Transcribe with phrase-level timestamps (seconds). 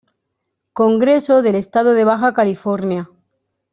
[0.73, 3.07] Congreso del Estado de Baja California